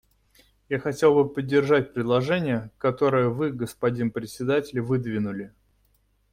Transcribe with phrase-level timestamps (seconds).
[0.67, 5.53] Я хотел бы поддержать предложение, которое Вы, господин Председатель, выдвинули.